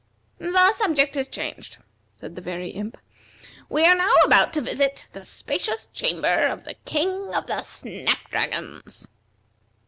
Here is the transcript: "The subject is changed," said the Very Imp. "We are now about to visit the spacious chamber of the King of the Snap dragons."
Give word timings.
"The 0.39 0.73
subject 0.73 1.15
is 1.15 1.27
changed," 1.27 1.77
said 2.19 2.33
the 2.35 2.41
Very 2.41 2.69
Imp. 2.69 2.97
"We 3.69 3.85
are 3.85 3.93
now 3.93 4.11
about 4.25 4.51
to 4.53 4.61
visit 4.61 5.07
the 5.13 5.23
spacious 5.23 5.85
chamber 5.93 6.47
of 6.47 6.63
the 6.63 6.73
King 6.85 7.31
of 7.35 7.45
the 7.45 7.61
Snap 7.61 8.17
dragons." 8.31 9.07